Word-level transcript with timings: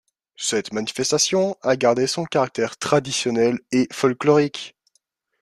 Cette 0.37 0.73
manifestation 0.73 1.55
a 1.61 1.75
gardé 1.75 2.07
son 2.07 2.25
caractère 2.25 2.75
traditionnel 2.77 3.59
et 3.71 3.87
folklorique. 3.93 4.75